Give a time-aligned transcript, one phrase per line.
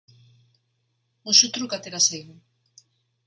[1.29, 2.35] Musutruk atera zaigu.